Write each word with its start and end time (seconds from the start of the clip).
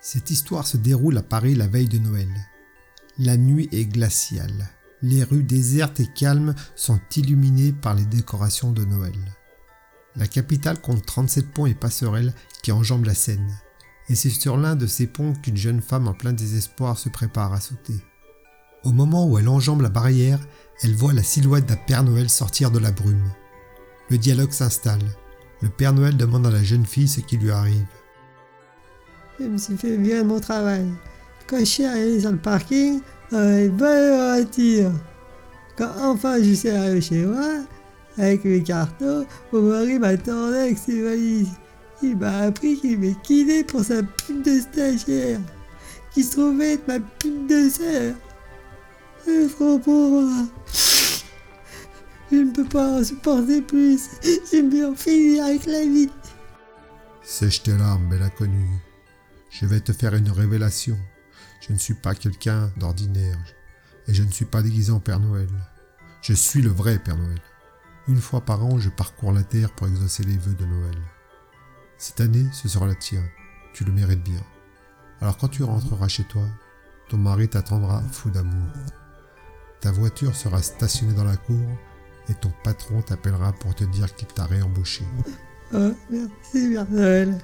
Cette 0.00 0.30
histoire 0.30 0.66
se 0.66 0.78
déroule 0.78 1.18
à 1.18 1.22
Paris 1.22 1.54
la 1.54 1.66
veille 1.66 1.88
de 1.88 1.98
Noël. 1.98 2.30
La 3.18 3.36
nuit 3.36 3.68
est 3.70 3.84
glaciale. 3.84 4.70
Les 5.02 5.24
rues 5.24 5.42
désertes 5.42 6.00
et 6.00 6.06
calmes 6.06 6.54
sont 6.74 7.00
illuminées 7.16 7.72
par 7.72 7.94
les 7.94 8.06
décorations 8.06 8.72
de 8.72 8.84
Noël. 8.84 9.18
La 10.16 10.26
capitale 10.26 10.80
compte 10.80 11.04
37 11.04 11.52
ponts 11.52 11.66
et 11.66 11.74
passerelles 11.74 12.34
qui 12.62 12.72
enjambent 12.72 13.04
la 13.04 13.14
Seine. 13.14 13.58
Et 14.08 14.14
c'est 14.14 14.30
sur 14.30 14.56
l'un 14.56 14.74
de 14.74 14.86
ces 14.86 15.06
ponts 15.06 15.34
qu'une 15.34 15.56
jeune 15.56 15.82
femme 15.82 16.08
en 16.08 16.14
plein 16.14 16.32
désespoir 16.32 16.98
se 16.98 17.10
prépare 17.10 17.52
à 17.52 17.60
sauter. 17.60 17.94
Au 18.84 18.92
moment 18.92 19.26
où 19.26 19.38
elle 19.38 19.48
enjambe 19.48 19.82
la 19.82 19.90
barrière, 19.90 20.40
elle 20.82 20.94
voit 20.94 21.12
la 21.12 21.22
silhouette 21.22 21.66
d'un 21.66 21.76
Père 21.76 22.04
Noël 22.04 22.30
sortir 22.30 22.70
de 22.70 22.78
la 22.78 22.90
brume. 22.90 23.30
Le 24.08 24.16
dialogue 24.16 24.52
s'installe. 24.52 25.14
Le 25.60 25.68
Père 25.68 25.92
Noël 25.92 26.16
demande 26.16 26.46
à 26.46 26.50
la 26.50 26.64
jeune 26.64 26.86
fille 26.86 27.08
ce 27.08 27.20
qui 27.20 27.36
lui 27.36 27.50
arrive. 27.50 27.86
Je 29.40 29.46
me 29.46 29.56
suis 29.56 29.76
fait 29.78 29.96
bien 29.96 30.22
mon 30.22 30.38
travail. 30.38 30.86
Quand 31.46 31.60
je 31.60 31.64
suis 31.64 31.84
arrivé 31.86 32.20
sur 32.20 32.30
le 32.30 32.36
parking, 32.36 33.00
on 33.32 33.38
une 33.38 33.70
bonne 33.70 34.14
voiture. 34.14 34.92
Quand 35.78 35.90
enfin 36.02 36.42
je 36.42 36.52
suis 36.52 36.68
arrivé 36.68 37.00
chez 37.00 37.24
moi, 37.24 37.64
avec 38.18 38.44
mes 38.44 38.62
cartons, 38.62 39.24
mon 39.50 39.62
mari 39.62 39.98
m'attendait 39.98 40.58
avec 40.58 40.78
ses 40.78 41.00
valises. 41.00 41.52
Il 42.02 42.18
m'a 42.18 42.40
appris 42.40 42.76
qu'il 42.76 42.98
m'est 42.98 43.18
quitté 43.22 43.64
pour 43.64 43.82
sa 43.82 44.02
pute 44.02 44.44
de 44.44 44.60
stagiaire, 44.60 45.40
qui 46.12 46.22
se 46.22 46.32
trouvait 46.32 46.74
être 46.74 46.86
ma 46.86 47.00
pute 47.00 47.46
de 47.46 47.70
sœur. 47.70 48.14
C'est 49.24 49.48
trop 49.54 49.78
pour 49.78 50.10
moi. 50.10 50.46
Je 52.30 52.36
ne 52.36 52.50
peux 52.50 52.64
pas 52.64 53.00
en 53.00 53.04
supporter 53.04 53.62
plus. 53.62 54.02
J'aime 54.50 54.68
bien 54.68 54.94
finir 54.94 55.44
avec 55.44 55.64
la 55.64 55.80
vie. 55.80 56.10
Sèche 57.22 57.62
tes 57.62 57.76
larmes, 57.76 58.06
belle 58.10 58.22
inconnue. 58.22 58.80
Je 59.50 59.66
vais 59.66 59.80
te 59.80 59.92
faire 59.92 60.14
une 60.14 60.30
révélation. 60.30 60.96
Je 61.60 61.72
ne 61.72 61.78
suis 61.78 61.94
pas 61.94 62.14
quelqu'un 62.14 62.72
d'ordinaire. 62.76 63.38
Et 64.06 64.14
je 64.14 64.22
ne 64.22 64.30
suis 64.30 64.44
pas 64.44 64.62
déguisé 64.62 64.92
en 64.92 65.00
Père 65.00 65.20
Noël. 65.20 65.48
Je 66.22 66.32
suis 66.32 66.62
le 66.62 66.70
vrai 66.70 66.98
Père 66.98 67.16
Noël. 67.16 67.40
Une 68.08 68.20
fois 68.20 68.40
par 68.40 68.64
an, 68.64 68.78
je 68.78 68.88
parcours 68.88 69.32
la 69.32 69.42
terre 69.42 69.72
pour 69.72 69.88
exaucer 69.88 70.22
les 70.22 70.36
vœux 70.36 70.54
de 70.54 70.64
Noël. 70.64 70.96
Cette 71.98 72.20
année, 72.20 72.46
ce 72.52 72.68
sera 72.68 72.86
la 72.86 72.94
tienne. 72.94 73.28
Tu 73.74 73.84
le 73.84 73.92
mérites 73.92 74.22
bien. 74.22 74.42
Alors 75.20 75.36
quand 75.36 75.48
tu 75.48 75.64
rentreras 75.64 76.08
chez 76.08 76.24
toi, 76.24 76.46
ton 77.08 77.18
mari 77.18 77.48
t'attendra 77.48 78.02
fou 78.10 78.30
d'amour. 78.30 78.72
Ta 79.80 79.90
voiture 79.90 80.34
sera 80.34 80.62
stationnée 80.62 81.12
dans 81.14 81.24
la 81.24 81.36
cour 81.36 81.68
et 82.28 82.34
ton 82.34 82.52
patron 82.64 83.02
t'appellera 83.02 83.52
pour 83.52 83.74
te 83.74 83.84
dire 83.84 84.14
qu'il 84.14 84.28
t'a 84.28 84.46
réembauché. 84.46 85.04
Oh, 85.74 85.92
merci, 86.10 86.72
Père 86.72 86.90
Noël. 86.90 87.38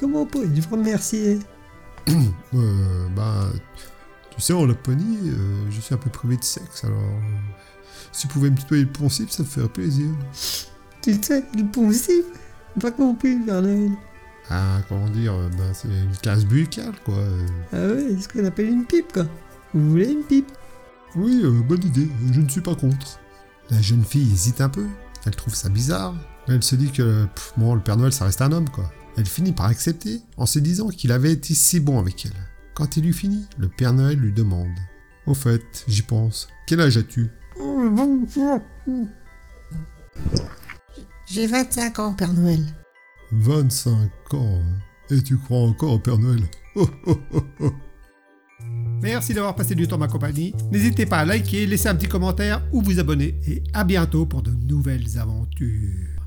Comment 0.00 0.24
peux-je 0.24 0.62
vous 0.62 0.76
remercier 0.76 1.38
euh, 2.54 3.08
bah, 3.14 3.44
tu 4.30 4.40
sais, 4.40 4.54
en 4.54 4.64
Laponie, 4.64 5.18
euh, 5.26 5.70
je 5.70 5.78
suis 5.78 5.94
un 5.94 5.98
peu 5.98 6.08
privé 6.08 6.38
de 6.38 6.42
sexe, 6.42 6.84
alors 6.84 6.98
euh, 6.98 7.36
si 8.10 8.22
tu 8.22 8.28
pouvais 8.28 8.48
me 8.48 8.56
tutoyer 8.56 8.84
le 8.84 8.90
poncif, 8.90 9.30
ça 9.30 9.42
me 9.42 9.48
ferait 9.48 9.68
plaisir. 9.68 10.06
Tu 11.02 11.14
sais, 11.22 11.44
le 11.54 11.70
poncif 11.70 12.24
Pas 12.80 12.90
compris, 12.90 13.36
Père 13.40 13.60
Noël. 13.60 13.90
Ah, 14.48 14.78
comment 14.88 15.10
dire, 15.10 15.34
euh, 15.34 15.50
bah, 15.50 15.74
c'est 15.74 15.88
une 15.88 16.16
case 16.22 16.46
buccale, 16.46 16.94
quoi. 17.04 17.22
Ah 17.70 17.86
ouais, 17.86 18.06
c'est 18.16 18.22
ce 18.22 18.28
qu'on 18.28 18.44
appelle 18.46 18.70
une 18.70 18.86
pipe, 18.86 19.12
quoi. 19.12 19.26
Vous 19.74 19.90
voulez 19.90 20.10
une 20.10 20.24
pipe? 20.24 20.50
Oui, 21.14 21.42
euh, 21.44 21.60
bonne 21.60 21.84
idée, 21.84 22.08
je 22.32 22.40
ne 22.40 22.48
suis 22.48 22.62
pas 22.62 22.74
contre. 22.74 23.20
La 23.68 23.82
jeune 23.82 24.04
fille 24.04 24.32
hésite 24.32 24.62
un 24.62 24.70
peu, 24.70 24.86
elle 25.26 25.36
trouve 25.36 25.54
ça 25.54 25.68
bizarre. 25.68 26.14
Elle 26.48 26.62
se 26.62 26.74
dit 26.74 26.90
que, 26.90 27.26
pff, 27.26 27.52
bon, 27.58 27.74
le 27.74 27.82
Père 27.82 27.98
Noël, 27.98 28.14
ça 28.14 28.24
reste 28.24 28.40
un 28.40 28.50
homme, 28.50 28.70
quoi. 28.70 28.90
Elle 29.16 29.26
finit 29.26 29.52
par 29.52 29.66
accepter, 29.66 30.20
en 30.36 30.46
se 30.46 30.58
disant 30.58 30.88
qu'il 30.88 31.12
avait 31.12 31.32
été 31.32 31.54
si 31.54 31.80
bon 31.80 31.98
avec 31.98 32.26
elle. 32.26 32.48
Quand 32.74 32.96
il 32.96 33.06
eut 33.06 33.12
fini, 33.12 33.44
le 33.58 33.68
Père 33.68 33.92
Noël 33.92 34.18
lui 34.18 34.32
demande 34.32 34.68
Au 35.26 35.34
fait, 35.34 35.84
j'y 35.88 36.02
pense, 36.02 36.48
quel 36.66 36.80
âge 36.80 36.96
as-tu? 36.96 37.28
J'ai 41.26 41.46
25 41.46 41.98
ans, 41.98 42.14
Père 42.14 42.32
Noël. 42.32 42.64
25 43.32 44.34
ans, 44.34 44.62
et 45.10 45.22
tu 45.22 45.36
crois 45.36 45.58
encore 45.58 45.92
au 45.92 45.98
Père 45.98 46.18
Noël? 46.18 46.42
Oh, 46.76 46.88
oh, 47.06 47.18
oh, 47.34 47.42
oh. 47.60 47.72
Merci 49.02 49.34
d'avoir 49.34 49.56
passé 49.56 49.74
du 49.74 49.88
temps 49.88 49.98
ma 49.98 50.08
compagnie. 50.08 50.54
N'hésitez 50.70 51.06
pas 51.06 51.18
à 51.18 51.24
liker, 51.24 51.66
laisser 51.66 51.88
un 51.88 51.96
petit 51.96 52.08
commentaire 52.08 52.62
ou 52.72 52.80
vous 52.82 53.00
abonner. 53.00 53.38
Et 53.46 53.62
à 53.72 53.84
bientôt 53.84 54.26
pour 54.26 54.42
de 54.42 54.52
nouvelles 54.52 55.18
aventures. 55.18 56.19